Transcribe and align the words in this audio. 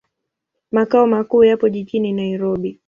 Makao 0.71 1.07
makuu 1.07 1.43
yapo 1.43 1.69
jijini 1.69 2.13
Nairobi. 2.13 2.79